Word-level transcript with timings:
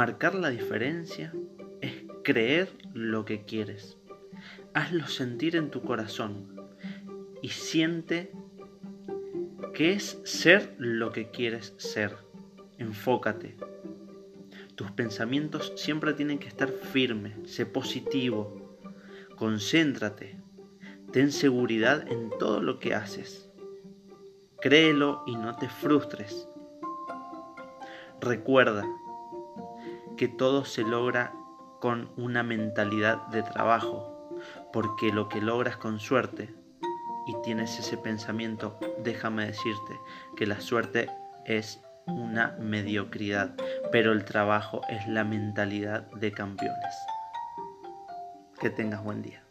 Marcar 0.00 0.34
la 0.34 0.48
diferencia 0.48 1.30
es 1.82 1.92
creer 2.24 2.72
lo 2.94 3.26
que 3.26 3.44
quieres. 3.44 3.98
Hazlo 4.72 5.06
sentir 5.06 5.56
en 5.56 5.70
tu 5.70 5.82
corazón 5.82 6.70
y 7.42 7.50
siente 7.50 8.32
que 9.74 9.92
es 9.92 10.18
ser 10.24 10.74
lo 10.78 11.12
que 11.12 11.28
quieres 11.30 11.74
ser. 11.76 12.16
Enfócate. 12.78 13.58
Tus 14.74 14.90
pensamientos 14.90 15.74
siempre 15.76 16.14
tienen 16.14 16.38
que 16.38 16.48
estar 16.48 16.70
firmes, 16.70 17.34
sé 17.44 17.66
positivo, 17.66 18.78
concéntrate, 19.36 20.40
ten 21.12 21.30
seguridad 21.30 22.10
en 22.10 22.30
todo 22.38 22.62
lo 22.62 22.78
que 22.78 22.94
haces. 22.94 23.50
Créelo 24.62 25.24
y 25.26 25.36
no 25.36 25.56
te 25.56 25.68
frustres. 25.68 26.48
Recuerda 28.18 28.86
que 30.20 30.28
todo 30.28 30.66
se 30.66 30.82
logra 30.82 31.32
con 31.80 32.10
una 32.18 32.42
mentalidad 32.42 33.26
de 33.28 33.42
trabajo, 33.42 34.38
porque 34.70 35.14
lo 35.14 35.30
que 35.30 35.40
logras 35.40 35.78
con 35.78 35.98
suerte 35.98 36.54
y 37.26 37.34
tienes 37.42 37.78
ese 37.78 37.96
pensamiento, 37.96 38.78
déjame 39.02 39.46
decirte 39.46 39.98
que 40.36 40.44
la 40.44 40.60
suerte 40.60 41.08
es 41.46 41.82
una 42.06 42.54
mediocridad, 42.60 43.54
pero 43.90 44.12
el 44.12 44.26
trabajo 44.26 44.82
es 44.90 45.08
la 45.08 45.24
mentalidad 45.24 46.02
de 46.10 46.32
campeones. 46.32 46.94
Que 48.60 48.68
tengas 48.68 49.02
buen 49.02 49.22
día. 49.22 49.42